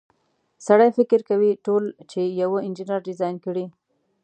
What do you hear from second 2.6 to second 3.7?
انجنیر ډیزاین کړي.